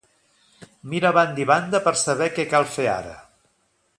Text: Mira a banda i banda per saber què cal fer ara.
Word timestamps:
Mira 0.93 1.11
a 1.11 1.15
banda 1.17 1.43
i 1.43 1.45
banda 1.51 1.83
per 1.89 1.95
saber 2.05 2.31
què 2.39 2.47
cal 2.55 2.67
fer 2.79 2.91
ara. 2.97 3.15